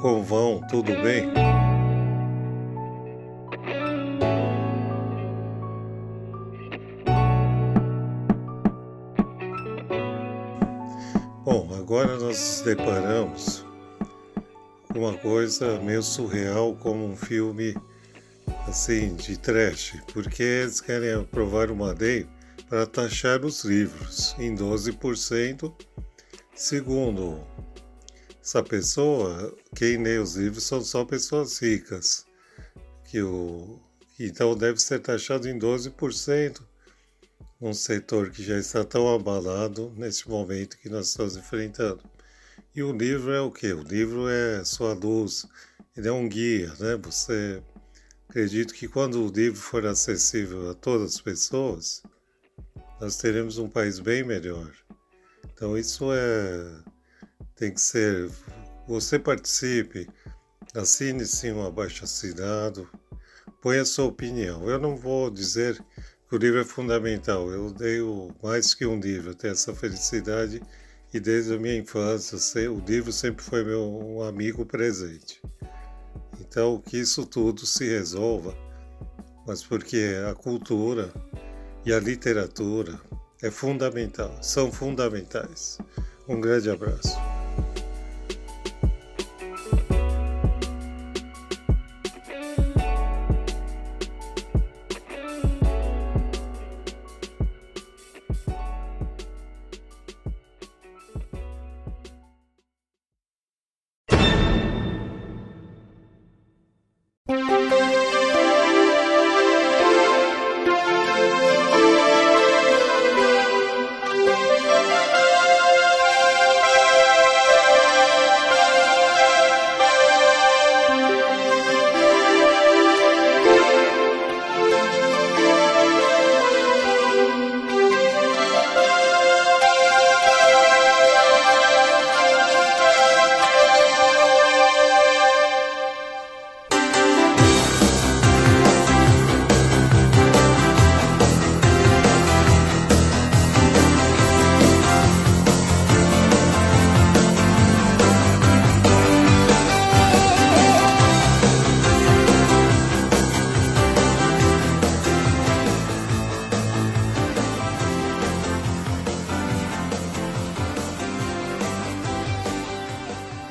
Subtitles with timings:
[0.00, 0.60] Como vão?
[0.68, 1.32] Tudo bem?
[11.44, 13.64] Bom, agora nós nos deparamos
[14.92, 17.74] com uma coisa meio surreal como um filme
[18.68, 22.24] assim de trash, porque eles querem aprovar uma lei
[22.68, 25.72] para taxar os livros em 12%,
[26.54, 27.40] segundo
[28.48, 32.24] essa pessoa, quem lê os livros são só pessoas ricas,
[33.04, 33.78] que o,
[34.18, 36.62] então deve ser taxado em 12%,
[37.60, 42.00] um setor que já está tão abalado nesse momento que nós estamos enfrentando.
[42.74, 43.70] E o livro é o que?
[43.70, 45.44] O livro é sua luz,
[45.94, 46.96] ele é um guia, né?
[47.02, 47.62] Você
[48.30, 52.02] acredito que quando o livro for acessível a todas as pessoas,
[52.98, 54.72] nós teremos um país bem melhor.
[55.52, 56.82] Então isso é
[57.58, 58.30] tem que ser.
[58.86, 60.08] Você participe,
[60.74, 62.88] assine sim um abaixo assinado,
[63.60, 64.68] põe a sua opinião.
[64.68, 65.78] Eu não vou dizer
[66.28, 70.62] que o livro é fundamental, eu odeio mais que um livro, eu tenho essa felicidade
[71.12, 72.38] e desde a minha infância
[72.70, 75.40] o livro sempre foi meu um amigo presente.
[76.40, 78.56] Então que isso tudo se resolva,
[79.46, 81.12] mas porque a cultura
[81.84, 83.00] e a literatura
[83.42, 85.78] é fundamental, são fundamentais.
[86.28, 87.27] Um grande abraço.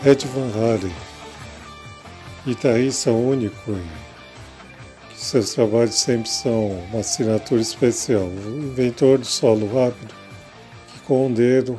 [0.08, 0.94] Ed Van Halen,
[2.46, 3.78] guitarrista único,
[5.10, 8.28] que seus trabalhos sempre são uma assinatura especial.
[8.28, 10.16] Inventor do solo rápido,
[10.94, 11.78] que com um dedo,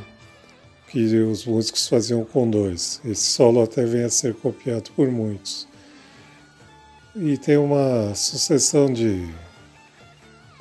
[0.89, 3.01] que os músicos faziam com dois.
[3.03, 5.67] Esse solo até vem a ser copiado por muitos.
[7.17, 9.27] E tem uma sucessão de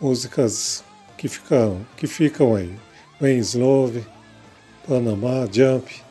[0.01, 0.85] músicas
[1.17, 2.73] que ficam, que ficam aí.
[3.19, 4.05] Wayne Slove,
[4.87, 6.06] Panamá, Jump,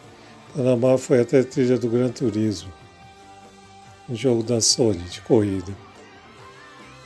[0.57, 2.73] Panamá foi até trilha do Gran Turismo,
[4.09, 5.71] um jogo da Sony de corrida.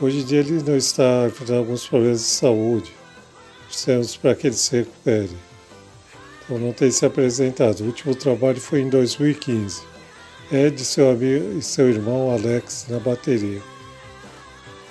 [0.00, 2.92] Hoje em dia ele não está com alguns problemas de saúde.
[3.66, 5.36] Precisamos para que ele se recupere.
[6.44, 7.80] Então não tem se apresentado.
[7.80, 9.82] O último trabalho foi em 2015.
[10.52, 13.60] Ed, seu amigo e seu irmão Alex na bateria.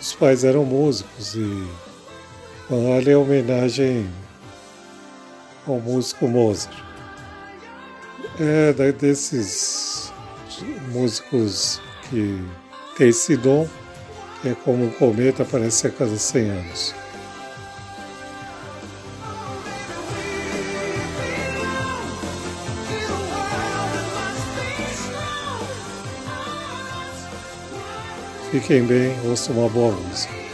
[0.01, 1.65] Os pais eram músicos e
[2.69, 4.09] Van Halen é homenagem
[5.65, 6.88] ao músico Mozart.
[8.41, 10.13] É, desses
[10.93, 12.41] músicos que
[12.97, 13.67] tem esse dom,
[14.41, 16.95] que é como um cometa, aparece a cada 100 anos.
[28.51, 30.48] Fiquem bem, ouçam uma boa música.